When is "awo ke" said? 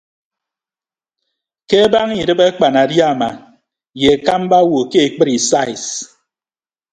4.63-4.99